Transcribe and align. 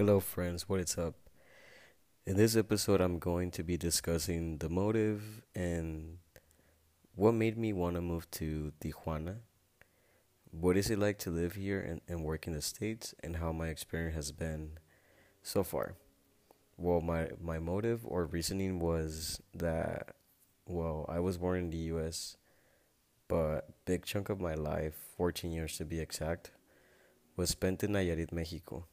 Hello, 0.00 0.18
friends, 0.18 0.66
what 0.66 0.80
is 0.80 0.96
up? 0.96 1.14
In 2.24 2.38
this 2.38 2.56
episode, 2.56 3.02
I'm 3.02 3.18
going 3.18 3.50
to 3.50 3.62
be 3.62 3.76
discussing 3.76 4.56
the 4.56 4.70
motive 4.70 5.42
and 5.54 6.16
what 7.14 7.32
made 7.34 7.58
me 7.58 7.74
want 7.74 7.96
to 7.96 8.00
move 8.00 8.30
to 8.30 8.72
Tijuana. 8.80 9.40
What 10.52 10.78
is 10.78 10.88
it 10.88 10.98
like 10.98 11.18
to 11.18 11.30
live 11.30 11.52
here 11.52 11.80
and, 11.80 12.00
and 12.08 12.24
work 12.24 12.46
in 12.46 12.54
the 12.54 12.62
States, 12.62 13.14
and 13.22 13.36
how 13.36 13.52
my 13.52 13.68
experience 13.68 14.14
has 14.14 14.32
been 14.32 14.78
so 15.42 15.62
far. 15.62 15.96
Well, 16.78 17.02
my, 17.02 17.32
my 17.38 17.58
motive 17.58 18.00
or 18.06 18.24
reasoning 18.24 18.80
was 18.80 19.42
that, 19.54 20.14
well, 20.66 21.04
I 21.10 21.20
was 21.20 21.36
born 21.36 21.58
in 21.58 21.68
the 21.68 21.92
US, 21.92 22.38
but 23.28 23.68
big 23.84 24.06
chunk 24.06 24.30
of 24.30 24.40
my 24.40 24.54
life, 24.54 24.94
14 25.18 25.52
years 25.52 25.76
to 25.76 25.84
be 25.84 26.00
exact, 26.00 26.52
was 27.36 27.50
spent 27.50 27.84
in 27.84 27.90
Nayarit, 27.90 28.32
Mexico 28.32 28.86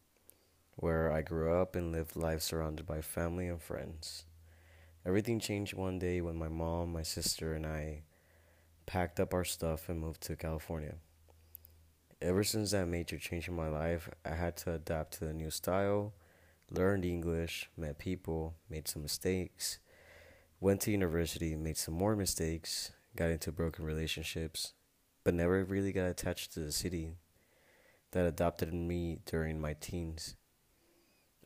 where 0.78 1.12
I 1.12 1.24
grew 1.24 1.60
up 1.60 1.76
and 1.76 1.92
lived 1.92 2.16
life 2.16 2.42
surrounded 2.42 2.86
by 2.86 3.02
family 3.02 3.48
and 3.48 3.62
friends. 3.62 4.26
Everything 5.06 5.40
changed 5.40 5.74
one 5.74 5.98
day 5.98 6.22
when 6.22 6.38
my 6.38 6.48
mom, 6.48 6.94
my 6.94 7.02
sister, 7.02 7.54
and 7.56 7.66
I 7.66 8.04
packed 8.86 9.20
up 9.20 9.34
our 9.34 9.44
stuff 9.44 9.90
and 9.90 10.00
moved 10.00 10.22
to 10.22 10.36
California. 10.36 10.96
Ever 12.22 12.44
since 12.44 12.72
that 12.72 12.88
major 12.88 13.18
change 13.18 13.48
in 13.48 13.56
my 13.56 13.70
life, 13.70 14.08
I 14.24 14.36
had 14.36 14.56
to 14.58 14.74
adapt 14.74 15.14
to 15.14 15.26
the 15.26 15.34
new 15.34 15.50
style, 15.50 16.14
learned 16.70 17.06
English, 17.06 17.70
met 17.76 17.98
people, 17.98 18.54
made 18.70 18.88
some 18.88 19.02
mistakes, 19.02 19.80
went 20.60 20.82
to 20.82 20.92
university, 20.92 21.56
made 21.56 21.78
some 21.78 21.96
more 21.96 22.16
mistakes, 22.16 22.92
got 23.16 23.32
into 23.32 23.52
broken 23.52 23.84
relationships, 23.84 24.74
but 25.24 25.34
never 25.34 25.64
really 25.64 25.92
got 25.92 26.06
attached 26.06 26.54
to 26.54 26.60
the 26.60 26.72
city 26.72 27.14
that 28.12 28.28
adopted 28.28 28.74
me 28.74 29.20
during 29.26 29.60
my 29.60 29.74
teens. 29.74 30.36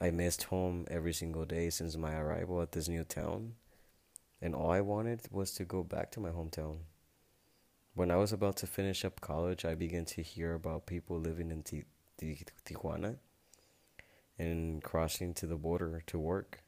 I 0.01 0.09
missed 0.09 0.45
home 0.45 0.87
every 0.89 1.13
single 1.13 1.45
day 1.45 1.69
since 1.69 1.95
my 1.95 2.15
arrival 2.15 2.59
at 2.59 2.71
this 2.71 2.89
new 2.89 3.03
town, 3.03 3.53
and 4.41 4.55
all 4.55 4.71
I 4.71 4.81
wanted 4.81 5.21
was 5.29 5.51
to 5.53 5.63
go 5.63 5.84
back 5.84 6.09
to 6.12 6.20
my 6.20 6.31
hometown. 6.31 6.79
When 7.93 8.09
I 8.09 8.15
was 8.15 8.34
about 8.34 8.57
to 8.57 8.67
finish 8.67 9.05
up 9.05 9.21
college, 9.21 9.63
I 9.63 9.76
began 9.76 10.05
to 10.05 10.23
hear 10.23 10.55
about 10.55 10.87
people 10.87 11.20
living 11.20 11.51
in 11.51 11.61
Tijuana 12.65 13.17
and 14.39 14.84
crossing 14.84 15.35
to 15.35 15.45
the 15.45 15.55
border 15.55 16.01
to 16.07 16.17
work. 16.17 16.63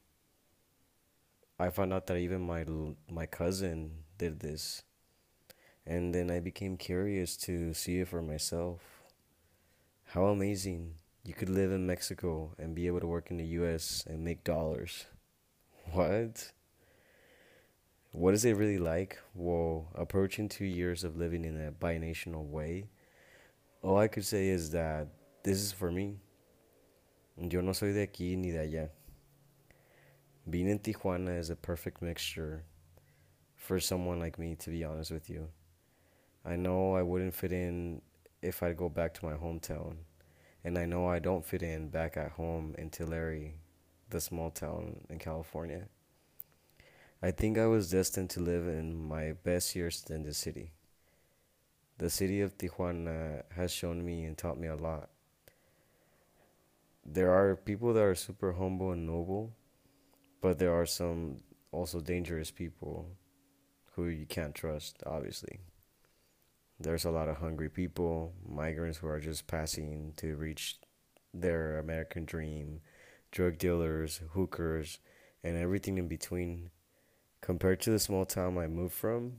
I 1.57 1.71
found 1.71 1.91
out 1.91 2.05
that 2.07 2.17
even 2.17 2.41
my 2.41 2.65
my 3.09 3.25
cousin 3.25 4.03
did 4.19 4.41
this. 4.41 4.83
And 5.87 6.13
then 6.13 6.29
I 6.29 6.39
became 6.39 6.77
curious 6.77 7.35
to 7.37 7.73
see 7.73 7.99
it 7.99 8.09
for 8.09 8.21
myself. 8.21 8.81
How 10.05 10.25
amazing 10.25 10.95
you 11.25 11.33
could 11.33 11.49
live 11.49 11.71
in 11.71 11.87
Mexico 11.87 12.53
and 12.57 12.75
be 12.75 12.87
able 12.87 12.99
to 12.99 13.07
work 13.07 13.31
in 13.31 13.37
the 13.37 13.45
US 13.45 14.03
and 14.07 14.23
make 14.23 14.43
dollars. 14.43 15.05
What? 15.91 16.51
What 18.11 18.33
is 18.33 18.43
it 18.43 18.57
really 18.57 18.77
like? 18.77 19.19
Well, 19.33 19.87
approaching 19.95 20.49
two 20.49 20.65
years 20.65 21.03
of 21.03 21.15
living 21.15 21.45
in 21.45 21.59
a 21.59 21.71
binational 21.71 22.45
way, 22.45 22.89
all 23.81 23.97
I 23.97 24.07
could 24.07 24.25
say 24.25 24.47
is 24.49 24.71
that 24.71 25.07
this 25.43 25.59
is 25.59 25.71
for 25.71 25.91
me. 25.91 26.17
Yo 27.37 27.61
no 27.61 27.71
soy 27.71 27.93
de 27.93 28.05
aquí 28.05 28.37
ni 28.37 28.51
de 28.51 28.57
allá. 28.57 28.89
Being 30.49 30.69
in 30.69 30.79
Tijuana 30.79 31.39
is 31.39 31.49
a 31.49 31.55
perfect 31.55 32.01
mixture 32.01 32.65
for 33.55 33.79
someone 33.79 34.19
like 34.19 34.37
me, 34.37 34.55
to 34.55 34.69
be 34.69 34.83
honest 34.83 35.09
with 35.09 35.29
you. 35.29 35.47
I 36.45 36.57
know 36.57 36.95
I 36.95 37.01
wouldn't 37.01 37.33
fit 37.33 37.53
in 37.53 38.01
if 38.41 38.61
I'd 38.61 38.75
go 38.75 38.89
back 38.89 39.13
to 39.15 39.25
my 39.25 39.33
hometown 39.33 39.95
and 40.63 40.77
I 40.77 40.85
know 40.85 41.07
I 41.07 41.19
don't 41.19 41.45
fit 41.45 41.61
in 41.61 41.89
back 41.89 42.15
at 42.15 42.31
home 42.31 42.75
in 42.77 42.89
Tulare, 42.89 43.53
the 44.09 44.21
small 44.21 44.49
town 44.49 45.01
in 45.09 45.19
California. 45.19 45.87
I 47.21 47.31
think 47.31 47.57
I 47.57 47.67
was 47.67 47.89
destined 47.91 48.29
to 48.31 48.39
live 48.39 48.67
in 48.67 48.95
my 48.95 49.33
best 49.43 49.75
years 49.75 50.05
in 50.09 50.23
the 50.23 50.33
city. 50.33 50.71
The 51.97 52.09
city 52.09 52.41
of 52.41 52.57
Tijuana 52.57 53.43
has 53.55 53.71
shown 53.71 54.05
me 54.05 54.25
and 54.25 54.37
taught 54.37 54.59
me 54.59 54.67
a 54.67 54.75
lot. 54.75 55.09
There 57.05 57.31
are 57.31 57.55
people 57.55 57.93
that 57.93 58.03
are 58.03 58.15
super 58.15 58.53
humble 58.53 58.91
and 58.91 59.05
noble, 59.05 59.53
but 60.41 60.59
there 60.59 60.73
are 60.73 60.85
some 60.85 61.37
also 61.71 61.99
dangerous 61.99 62.51
people 62.51 63.07
who 63.95 64.07
you 64.07 64.25
can't 64.25 64.55
trust, 64.55 65.03
obviously. 65.05 65.59
There's 66.83 67.05
a 67.05 67.11
lot 67.11 67.29
of 67.29 67.37
hungry 67.37 67.69
people, 67.69 68.33
migrants 68.45 68.97
who 68.97 69.07
are 69.07 69.21
just 69.21 69.47
passing 69.47 70.11
to 70.17 70.35
reach 70.35 70.79
their 71.33 71.79
American 71.79 72.25
dream, 72.25 72.81
drug 73.31 73.57
dealers, 73.57 74.19
hookers, 74.31 74.99
and 75.45 75.55
everything 75.55 75.97
in 75.97 76.09
between. 76.09 76.71
Compared 77.39 77.79
to 77.81 77.89
the 77.91 77.99
small 77.99 78.25
town 78.25 78.57
I 78.57 78.67
moved 78.67 78.93
from, 78.93 79.37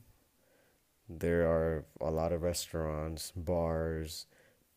there 1.07 1.47
are 1.47 1.85
a 2.01 2.11
lot 2.11 2.33
of 2.33 2.41
restaurants, 2.41 3.31
bars, 3.37 4.25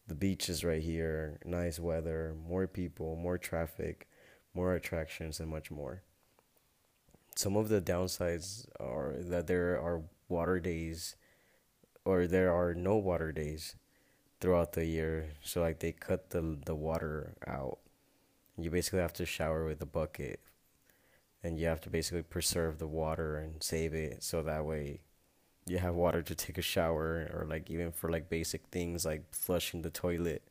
the 0.06 0.16
beach 0.16 0.50
is 0.50 0.66
right 0.66 0.82
here, 0.82 1.40
nice 1.46 1.80
weather, 1.80 2.36
more 2.50 2.68
people, 2.68 3.16
more 3.16 3.38
traffic, 3.38 4.10
more 4.54 4.76
attractions, 4.76 5.40
and 5.40 5.50
much 5.50 5.72
more. 5.72 6.04
Some 7.34 7.56
of 7.56 7.70
the 7.70 7.80
downsides 7.80 8.68
are 8.78 9.16
that 9.20 9.48
there 9.48 9.80
are 9.80 10.04
water 10.28 10.60
days 10.60 11.16
or 12.08 12.26
there 12.26 12.54
are 12.54 12.74
no 12.74 12.96
water 12.96 13.34
days 13.34 13.76
throughout 14.40 14.72
the 14.72 14.86
year. 14.86 15.34
So 15.44 15.62
like 15.62 15.80
they 15.80 15.92
cut 15.92 16.30
the 16.30 16.58
the 16.66 16.76
water 16.76 17.36
out. 17.46 17.80
You 18.58 18.72
basically 18.72 19.02
have 19.02 19.14
to 19.14 19.26
shower 19.26 19.66
with 19.66 19.82
a 19.82 19.86
bucket, 19.86 20.40
and 21.44 21.60
you 21.60 21.68
have 21.68 21.82
to 21.82 21.90
basically 21.90 22.24
preserve 22.24 22.80
the 22.80 22.88
water 22.88 23.38
and 23.38 23.62
save 23.62 23.94
it 23.94 24.24
so 24.24 24.42
that 24.44 24.66
way 24.66 25.02
you 25.68 25.80
have 25.80 25.96
water 25.96 26.22
to 26.24 26.34
take 26.34 26.58
a 26.58 26.62
shower 26.62 27.30
or 27.34 27.46
like 27.46 27.70
even 27.70 27.92
for 27.92 28.10
like 28.10 28.30
basic 28.30 28.68
things 28.72 29.06
like 29.06 29.24
flushing 29.32 29.82
the 29.82 29.90
toilet. 29.90 30.44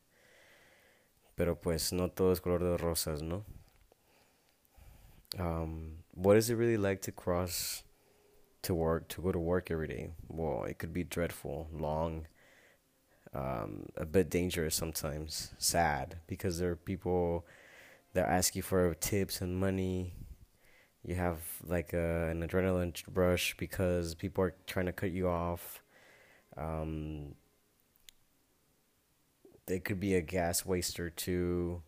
Pero 1.37 1.55
pues 1.55 1.93
no 1.93 2.09
todo 2.09 2.33
es 2.33 2.41
color 2.41 2.59
de 2.59 2.77
rosas, 2.77 3.23
¿no? 3.23 3.45
Um, 5.39 6.05
what 6.15 6.37
is 6.37 6.51
it 6.51 6.57
really 6.57 6.77
like 6.77 7.03
to 7.03 7.13
cross 7.13 7.83
to 8.67 8.75
work 8.75 9.09
to 9.09 9.23
go 9.23 9.33
to 9.33 9.39
work 9.39 9.71
every 9.71 9.89
day. 9.89 10.11
Well, 10.29 10.65
it 10.65 10.79
could 10.79 10.93
be 10.93 11.05
dreadful, 11.05 11.69
long, 11.73 12.27
um, 13.33 13.87
a 13.97 14.05
bit 14.07 14.29
dangerous 14.31 14.75
sometimes, 14.75 15.55
sad 15.59 16.19
because 16.27 16.59
there 16.59 16.73
are 16.73 16.77
people 16.77 17.47
that 18.15 18.29
ask 18.29 18.57
you 18.57 18.63
for 18.63 18.95
tips 18.95 19.41
and 19.41 19.59
money. 19.59 20.15
You 21.05 21.15
have 21.15 21.39
like 21.65 21.93
a, 21.93 22.29
an 22.31 22.47
adrenaline 22.47 23.01
rush 23.15 23.57
because 23.57 24.15
people 24.15 24.43
are 24.43 24.55
trying 24.67 24.87
to 24.87 24.93
cut 24.93 25.13
you 25.13 25.29
off. 25.29 25.83
Um, 26.57 27.35
it 29.69 29.85
could 29.85 30.01
be 30.01 30.15
a 30.15 30.21
gas 30.21 30.65
waster 30.67 31.11
too, 31.11 31.83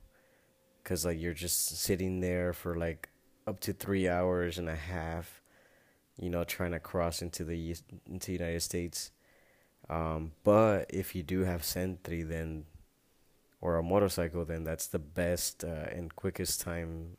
because 0.83 1.05
like 1.05 1.21
you're 1.21 1.35
just 1.35 1.79
sitting 1.79 2.21
there 2.21 2.53
for 2.53 2.77
like 2.77 3.09
up 3.47 3.61
to 3.61 3.73
three 3.73 4.09
hours 4.09 4.59
and 4.59 4.69
a 4.69 4.77
half 4.77 5.38
you 6.19 6.31
know, 6.31 6.45
trying 6.45 6.73
to 6.73 6.81
cross 6.81 7.23
into 7.23 7.45
the 7.45 7.77
into 8.07 8.33
United 8.33 8.61
States. 8.63 9.11
Um, 9.89 10.33
but 10.45 10.87
if 10.91 11.15
you 11.15 11.23
do 11.23 11.45
have 11.45 11.63
SENTRI, 11.63 12.29
then 12.29 12.65
or 13.61 13.77
a 13.77 13.83
motorcycle, 13.83 14.45
then 14.45 14.65
that's 14.65 14.87
the 14.87 14.99
best 14.99 15.65
uh, 15.65 15.87
and 15.91 16.15
quickest 16.15 16.61
time, 16.61 17.17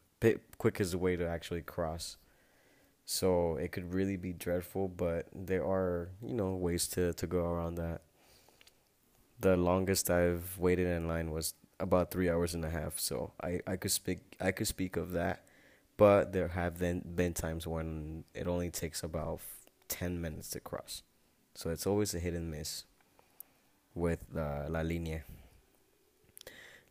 quickest 0.58 0.96
way 0.96 1.16
to 1.16 1.28
actually 1.28 1.62
cross. 1.62 2.18
So 3.06 3.56
it 3.56 3.72
could 3.72 3.94
really 3.94 4.18
be 4.18 4.34
dreadful, 4.34 4.88
but 4.88 5.28
there 5.34 5.66
are 5.66 6.10
you 6.22 6.36
know 6.36 6.56
ways 6.56 6.88
to 6.90 7.14
to 7.14 7.28
go 7.28 7.46
around 7.46 7.76
that. 7.76 8.02
The 9.40 9.56
longest 9.56 10.10
I've 10.12 10.58
waited 10.58 10.88
in 10.88 11.08
line 11.08 11.31
was 11.31 11.54
about 11.80 12.12
three 12.12 12.30
hours 12.30 12.54
and 12.54 12.64
a 12.64 12.70
half. 12.70 13.00
So 13.00 13.31
I, 13.42 13.62
I 13.66 13.78
could 13.78 13.92
speak 13.92 14.19
I 14.40 14.52
could 14.52 14.68
speak 14.68 14.95
of 14.95 15.12
that 15.13 15.44
but 16.00 16.31
there 16.31 16.48
have 16.48 16.80
been 16.80 17.04
been 17.13 17.34
times 17.34 17.68
when 17.68 18.24
it 18.34 18.48
only 18.48 18.72
takes 18.72 19.04
about 19.04 19.42
10 19.90 20.22
minutes 20.22 20.50
to 20.51 20.62
cross. 20.62 21.04
So 21.54 21.69
it's 21.72 21.86
always 21.86 22.16
a 22.16 22.19
hit 22.19 22.34
and 22.34 22.50
miss 22.50 22.86
with 23.94 24.19
uh, 24.36 24.69
La 24.69 24.80
Linea. 24.80 25.24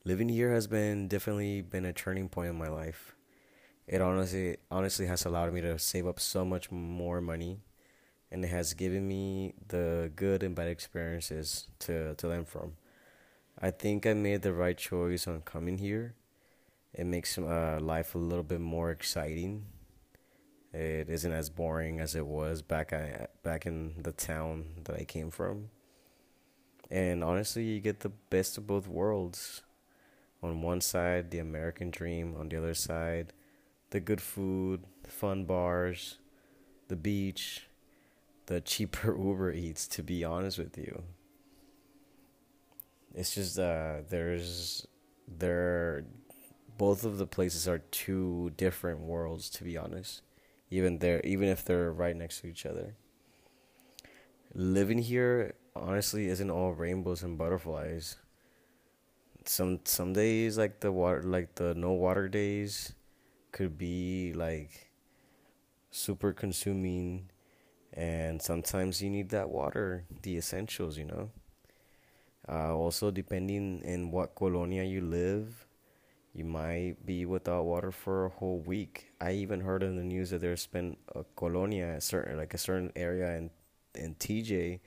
Living 0.04 0.28
here 0.28 0.52
has 0.52 0.66
been 0.66 1.08
definitely 1.08 1.62
been 1.62 1.86
a 1.86 1.92
turning 1.92 2.28
point 2.28 2.50
in 2.50 2.58
my 2.58 2.68
life. 2.68 3.14
It 3.86 4.02
honestly 4.02 4.58
honestly 4.70 5.06
has 5.06 5.24
allowed 5.24 5.54
me 5.54 5.62
to 5.62 5.78
save 5.78 6.06
up 6.06 6.20
so 6.20 6.44
much 6.44 6.70
more 6.70 7.22
money 7.22 7.60
and 8.30 8.44
it 8.44 8.48
has 8.48 8.74
given 8.74 9.08
me 9.08 9.54
the 9.68 10.12
good 10.16 10.42
and 10.42 10.54
bad 10.54 10.68
experiences 10.68 11.68
to, 11.78 12.14
to 12.16 12.28
learn 12.28 12.44
from. 12.44 12.74
I 13.58 13.70
think 13.70 14.06
I 14.06 14.12
made 14.12 14.42
the 14.42 14.52
right 14.52 14.76
choice 14.76 15.26
on 15.26 15.40
coming 15.40 15.78
here 15.78 16.14
it 16.94 17.04
makes 17.06 17.38
uh, 17.38 17.78
life 17.80 18.14
a 18.14 18.18
little 18.18 18.44
bit 18.44 18.60
more 18.60 18.90
exciting. 18.90 19.66
It 20.72 21.08
isn't 21.08 21.32
as 21.32 21.48
boring 21.48 22.00
as 22.00 22.14
it 22.14 22.26
was 22.26 22.62
back 22.62 22.92
at, 22.92 23.42
back 23.42 23.66
in 23.66 24.02
the 24.02 24.12
town 24.12 24.82
that 24.84 24.96
I 24.96 25.04
came 25.04 25.30
from. 25.30 25.70
And 26.90 27.22
honestly, 27.22 27.64
you 27.64 27.80
get 27.80 28.00
the 28.00 28.08
best 28.08 28.58
of 28.58 28.66
both 28.66 28.88
worlds. 28.88 29.62
On 30.42 30.62
one 30.62 30.80
side, 30.80 31.30
the 31.30 31.38
American 31.38 31.90
dream. 31.90 32.34
On 32.38 32.48
the 32.48 32.56
other 32.56 32.74
side, 32.74 33.32
the 33.90 34.00
good 34.00 34.20
food, 34.20 34.84
fun 35.06 35.44
bars, 35.44 36.18
the 36.88 36.96
beach, 36.96 37.66
the 38.46 38.60
cheaper 38.72 39.16
Uber 39.16 39.52
Eats, 39.52 39.86
to 39.88 40.02
be 40.02 40.24
honest 40.24 40.58
with 40.58 40.76
you. 40.78 41.02
It's 43.14 43.34
just 43.34 43.58
uh 43.58 43.96
there's 44.08 44.86
there 45.26 46.04
both 46.78 47.04
of 47.04 47.18
the 47.18 47.26
places 47.26 47.68
are 47.68 47.80
two 47.90 48.52
different 48.56 49.00
worlds 49.00 49.50
to 49.50 49.64
be 49.64 49.76
honest. 49.76 50.22
Even 50.70 50.98
there 51.00 51.20
even 51.22 51.48
if 51.48 51.64
they're 51.64 51.92
right 51.92 52.16
next 52.16 52.40
to 52.40 52.46
each 52.46 52.64
other. 52.64 52.94
Living 54.54 54.98
here 54.98 55.54
honestly 55.76 56.28
isn't 56.28 56.50
all 56.50 56.72
rainbows 56.72 57.22
and 57.22 57.36
butterflies. 57.36 58.16
Some 59.44 59.80
some 59.84 60.12
days 60.12 60.58
like 60.58 60.80
the 60.80 60.92
water 60.92 61.22
like 61.22 61.56
the 61.56 61.74
no 61.74 61.92
water 61.92 62.28
days 62.28 62.94
could 63.52 63.76
be 63.78 64.32
like 64.34 64.90
super 65.90 66.32
consuming 66.32 67.30
and 67.94 68.40
sometimes 68.40 69.02
you 69.02 69.10
need 69.10 69.30
that 69.30 69.50
water, 69.50 70.04
the 70.22 70.36
essentials, 70.36 70.98
you 70.98 71.04
know. 71.04 71.30
Uh, 72.48 72.74
also, 72.74 73.10
depending 73.10 73.82
in 73.82 74.10
what 74.10 74.34
colonia 74.34 74.84
you 74.84 75.00
live, 75.00 75.67
you 76.38 76.44
might 76.44 77.04
be 77.04 77.26
without 77.26 77.64
water 77.64 77.90
for 77.90 78.26
a 78.26 78.28
whole 78.28 78.60
week. 78.60 79.12
I 79.20 79.32
even 79.32 79.60
heard 79.60 79.82
in 79.82 79.96
the 79.96 80.04
news 80.04 80.30
that 80.30 80.40
there's 80.40 80.66
been 80.66 80.96
a 81.12 81.24
colonia, 81.34 81.96
a 81.96 82.00
certain 82.00 82.36
like 82.36 82.54
a 82.54 82.58
certain 82.58 82.92
area 82.94 83.36
in 83.36 83.50
in 83.96 84.14
TJ, 84.14 84.78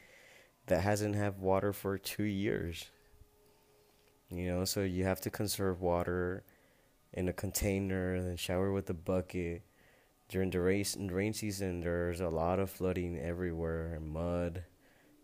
that 0.67 0.81
hasn't 0.81 1.15
had 1.15 1.39
water 1.39 1.73
for 1.73 1.97
two 1.97 2.23
years. 2.23 2.89
You 4.29 4.47
know, 4.47 4.63
so 4.63 4.81
you 4.81 5.03
have 5.03 5.19
to 5.21 5.29
conserve 5.29 5.81
water 5.81 6.45
in 7.11 7.27
a 7.27 7.33
container 7.33 8.15
and 8.15 8.39
shower 8.39 8.71
with 8.71 8.89
a 8.89 8.93
bucket. 8.93 9.63
During 10.29 10.51
the 10.51 10.61
race 10.61 10.95
and 10.95 11.11
rain 11.11 11.33
season, 11.33 11.81
there's 11.81 12.21
a 12.21 12.29
lot 12.29 12.59
of 12.59 12.69
flooding 12.69 13.19
everywhere, 13.19 13.99
mud. 13.99 14.63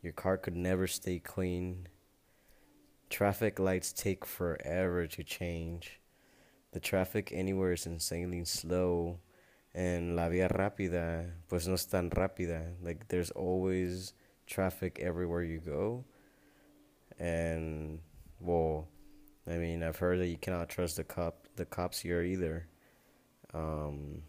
Your 0.02 0.12
car 0.12 0.38
could 0.38 0.58
never 0.58 0.88
stay 0.88 1.20
clean. 1.20 1.88
Traffic 3.10 3.58
lights 3.60 3.94
take 3.94 4.26
forever 4.26 5.08
to 5.08 5.24
change. 5.24 6.02
The 6.78 6.82
traffic 6.82 7.32
anywhere 7.34 7.72
is 7.72 7.88
insanely 7.88 8.46
slow. 8.46 9.18
And 9.74 10.16
la 10.16 10.30
vía 10.30 10.48
rápida, 10.48 11.32
pues 11.50 11.68
no 11.68 11.74
es 11.74 11.86
tan 11.86 12.12
rápida. 12.12 12.76
Like, 12.84 13.08
there's 13.08 13.32
always 13.32 14.14
traffic 14.46 15.00
everywhere 15.00 15.42
you 15.42 15.58
go. 15.58 16.06
And, 17.18 17.98
well, 18.40 18.90
I 19.48 19.58
mean, 19.58 19.82
I've 19.82 19.98
heard 19.98 20.20
that 20.20 20.28
you 20.28 20.38
cannot 20.38 20.70
trust 20.70 20.98
the 20.98 21.04
cop, 21.04 21.48
the 21.56 21.66
cops 21.66 21.98
here 21.98 22.22
either. 22.22 22.68
Um, 23.56 24.22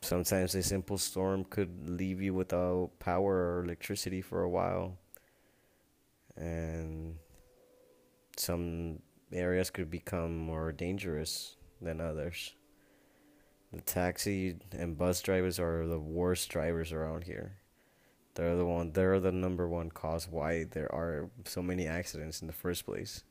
sometimes 0.00 0.54
a 0.54 0.62
simple 0.62 0.96
storm 0.96 1.42
could 1.42 1.88
leave 1.88 2.22
you 2.22 2.34
without 2.34 2.90
power 3.00 3.34
or 3.34 3.64
electricity 3.64 4.22
for 4.22 4.44
a 4.44 4.48
while. 4.48 4.96
And 6.36 7.16
some 8.36 9.00
areas 9.32 9.70
could 9.70 9.90
become 9.90 10.36
more 10.36 10.72
dangerous 10.72 11.56
than 11.80 12.00
others. 12.00 12.54
The 13.72 13.80
taxi 13.80 14.56
and 14.72 14.98
bus 14.98 15.22
drivers 15.22 15.58
are 15.58 15.86
the 15.86 15.98
worst 15.98 16.50
drivers 16.50 16.92
around 16.92 17.24
here. 17.24 17.56
They're 18.34 18.56
the 18.56 18.66
one. 18.66 18.92
They're 18.92 19.20
the 19.20 19.32
number 19.32 19.68
one 19.68 19.90
cause 19.90 20.28
why 20.28 20.64
there 20.64 20.92
are 20.94 21.30
so 21.44 21.62
many 21.62 21.86
accidents 21.86 22.40
in 22.40 22.46
the 22.46 22.52
first 22.52 22.86
place. 22.86 23.24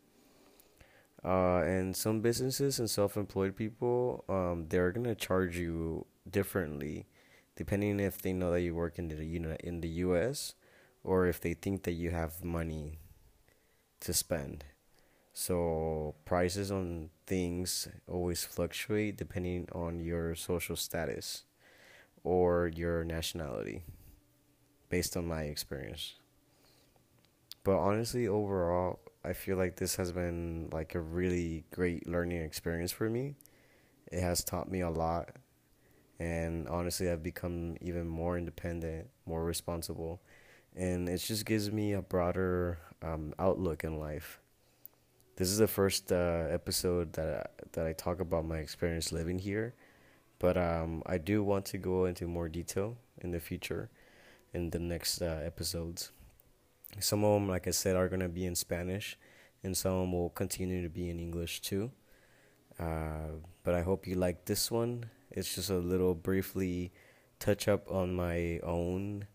Uh, 1.23 1.61
and 1.61 1.95
some 1.95 2.21
businesses 2.21 2.79
and 2.79 2.89
self-employed 2.89 3.55
people, 3.55 4.25
um, 4.27 4.65
they're 4.69 4.91
gonna 4.91 5.13
charge 5.13 5.57
you 5.57 6.05
differently, 6.29 7.05
depending 7.55 7.99
if 7.99 8.21
they 8.21 8.33
know 8.33 8.51
that 8.51 8.61
you 8.61 8.73
work 8.73 8.97
in 8.97 9.07
the 9.07 9.57
in 9.65 9.81
the 9.81 9.89
U.S. 10.05 10.55
or 11.03 11.27
if 11.27 11.39
they 11.39 11.53
think 11.53 11.83
that 11.83 11.93
you 11.93 12.09
have 12.09 12.43
money 12.43 12.99
to 13.99 14.13
spend. 14.13 14.65
So 15.33 16.15
prices 16.25 16.71
on 16.71 17.09
things 17.25 17.87
always 18.07 18.43
fluctuate 18.45 19.17
depending 19.17 19.67
on 19.73 19.99
your 19.99 20.35
social 20.35 20.75
status 20.75 21.43
or 22.23 22.67
your 22.73 23.03
nationality 23.03 23.83
based 24.89 25.15
on 25.17 25.25
my 25.27 25.43
experience. 25.43 26.15
But 27.63 27.77
honestly, 27.77 28.27
overall, 28.27 28.99
I 29.23 29.33
feel 29.33 29.57
like 29.57 29.75
this 29.75 29.95
has 29.95 30.11
been 30.11 30.69
like 30.71 30.95
a 30.95 30.99
really 30.99 31.65
great 31.71 32.07
learning 32.07 32.41
experience 32.41 32.91
for 32.91 33.09
me. 33.09 33.35
It 34.11 34.21
has 34.21 34.43
taught 34.43 34.71
me 34.71 34.81
a 34.81 34.89
lot. 34.89 35.35
And 36.19 36.67
honestly, 36.69 37.09
I've 37.09 37.23
become 37.23 37.77
even 37.81 38.07
more 38.07 38.37
independent, 38.37 39.09
more 39.25 39.43
responsible. 39.43 40.21
And 40.75 41.09
it 41.09 41.19
just 41.19 41.45
gives 41.45 41.71
me 41.71 41.93
a 41.93 42.01
broader 42.01 42.79
um, 43.01 43.33
outlook 43.39 43.83
in 43.83 43.99
life. 43.99 44.39
This 45.35 45.49
is 45.49 45.57
the 45.57 45.67
first 45.67 46.11
uh, 46.11 46.45
episode 46.49 47.13
that 47.13 47.27
I, 47.27 47.65
that 47.71 47.87
I 47.87 47.93
talk 47.93 48.19
about 48.19 48.45
my 48.45 48.57
experience 48.57 49.11
living 49.11 49.39
here, 49.39 49.73
but 50.39 50.57
um, 50.57 51.01
I 51.05 51.17
do 51.17 51.41
want 51.43 51.65
to 51.67 51.77
go 51.77 52.05
into 52.05 52.27
more 52.27 52.49
detail 52.49 52.97
in 53.19 53.31
the 53.31 53.39
future 53.39 53.89
in 54.53 54.69
the 54.69 54.79
next 54.79 55.21
uh, 55.21 55.39
episodes. 55.43 56.11
Some 56.99 57.23
of 57.23 57.33
them, 57.33 57.47
like 57.47 57.67
I 57.67 57.71
said, 57.71 57.95
are 57.95 58.09
going 58.09 58.19
to 58.21 58.29
be 58.29 58.45
in 58.45 58.55
Spanish, 58.55 59.17
and 59.63 59.75
some 59.75 59.93
of 59.93 60.01
them 60.01 60.11
will 60.11 60.29
continue 60.29 60.83
to 60.83 60.89
be 60.89 61.09
in 61.09 61.19
English 61.19 61.61
too. 61.61 61.91
Uh, 62.77 63.39
but 63.63 63.73
I 63.73 63.81
hope 63.81 64.05
you 64.05 64.15
like 64.15 64.45
this 64.45 64.69
one. 64.69 65.05
It's 65.31 65.55
just 65.55 65.69
a 65.69 65.77
little 65.77 66.13
briefly 66.13 66.91
touch 67.39 67.67
up 67.67 67.89
on 67.89 68.13
my 68.13 68.59
own 68.63 69.27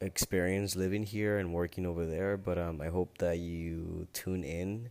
experience 0.00 0.76
living 0.76 1.04
here 1.04 1.38
and 1.38 1.52
working 1.52 1.86
over 1.86 2.06
there. 2.06 2.36
But 2.36 2.58
um, 2.58 2.80
I 2.80 2.88
hope 2.88 3.18
that 3.18 3.38
you 3.38 4.06
tune 4.12 4.44
in. 4.44 4.90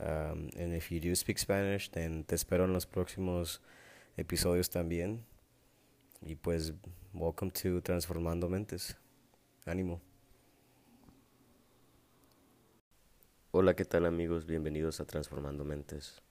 Um, 0.00 0.50
and 0.58 0.74
if 0.74 0.90
you 0.90 1.00
do 1.00 1.14
speak 1.14 1.38
Spanish, 1.38 1.90
then 1.90 2.24
te 2.24 2.34
espero 2.34 2.64
en 2.64 2.72
los 2.72 2.86
próximos 2.86 3.60
episodios 4.18 4.68
también. 4.68 5.20
Y 6.24 6.34
pues 6.34 6.72
Welcome 7.14 7.50
to 7.50 7.82
Transformando 7.82 8.48
Mentes. 8.48 8.96
Ánimo. 9.66 10.00
Hola, 13.50 13.74
¿qué 13.74 13.84
tal 13.84 14.06
amigos? 14.06 14.46
Bienvenidos 14.46 14.98
a 15.00 15.04
Transformando 15.04 15.62
Mentes. 15.62 16.22